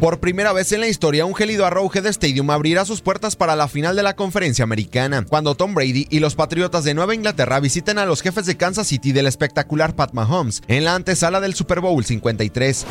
[0.00, 3.66] Por primera vez en la historia, un gélido Arrowhead Stadium abrirá sus puertas para la
[3.66, 7.98] final de la conferencia americana, cuando Tom Brady y los Patriotas de Nueva Inglaterra visiten
[7.98, 11.80] a los jefes de Kansas City del espectacular Pat Mahomes en la antesala del Super
[11.80, 12.86] Bowl 53.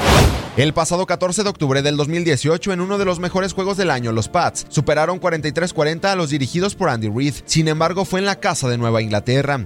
[0.57, 4.11] El pasado 14 de octubre del 2018, en uno de los mejores juegos del año,
[4.11, 7.35] los Pats superaron 43-40 a los dirigidos por Andy Reid.
[7.45, 9.65] Sin embargo, fue en la casa de Nueva Inglaterra.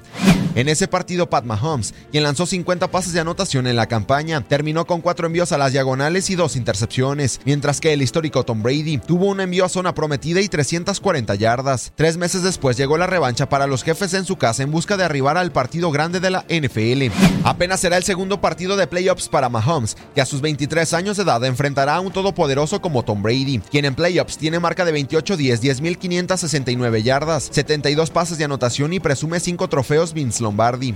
[0.53, 4.85] En ese partido, Pat Mahomes, quien lanzó 50 pases de anotación en la campaña, terminó
[4.85, 8.97] con cuatro envíos a las diagonales y dos intercepciones, mientras que el histórico Tom Brady
[8.97, 11.93] tuvo un envío a zona prometida y 340 yardas.
[11.95, 15.05] Tres meses después llegó la revancha para los jefes en su casa en busca de
[15.05, 17.13] arribar al partido grande de la NFL.
[17.45, 21.23] Apenas será el segundo partido de playoffs para Mahomes, que a sus 23 años de
[21.23, 25.61] edad enfrentará a un todopoderoso como Tom Brady, quien en playoffs tiene marca de 28-10,
[25.61, 30.95] 10.569 yardas, 72 pases de anotación y presume 5 trofeos Vince Lombardi.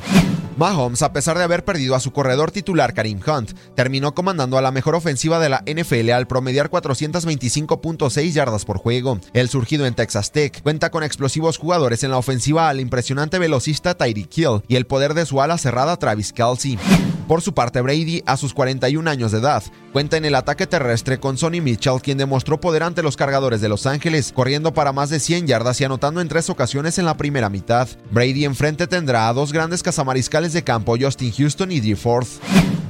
[0.58, 4.62] Mahomes, a pesar de haber perdido a su corredor titular Karim Hunt, terminó comandando a
[4.62, 9.20] la mejor ofensiva de la NFL al promediar 425.6 yardas por juego.
[9.34, 13.96] El surgido en Texas Tech cuenta con explosivos jugadores en la ofensiva al impresionante velocista
[13.96, 16.80] Tyreek Hill y el poder de su ala cerrada Travis Kelsey.
[17.28, 21.20] Por su parte, Brady, a sus 41 años de edad, cuenta en el ataque terrestre
[21.20, 25.10] con Sonny Mitchell, quien demostró poder ante los cargadores de Los Ángeles, corriendo para más
[25.10, 27.88] de 100 yardas y anotando en tres ocasiones en la primera mitad.
[28.12, 32.28] Brady enfrente tendrá a dos grandes cazamariscales de campo, Justin Houston y Dee Forth.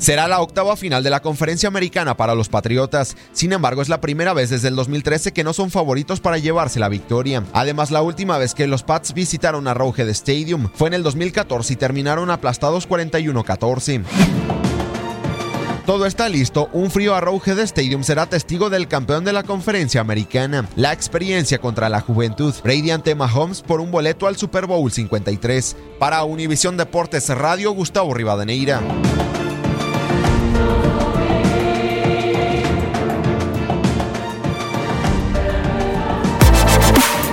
[0.06, 3.18] Será la octava final de la conferencia americana para los Patriotas.
[3.32, 6.80] Sin embargo, es la primera vez desde el 2013 que no son favoritos para llevarse
[6.80, 7.44] la victoria.
[7.54, 11.74] Además, la última vez que los Pats visitaron a Arrowhead Stadium fue en el 2014
[11.74, 14.04] y terminaron aplastados 41-14.
[15.88, 20.70] Todo está listo, un frío Arrowhead Stadium será testigo del campeón de la conferencia americana.
[20.76, 22.54] La experiencia contra la juventud.
[22.64, 25.76] Brady ante Mahomes por un boleto al Super Bowl 53.
[25.98, 28.84] Para Univisión Deportes Radio, Gustavo Rivadeneira.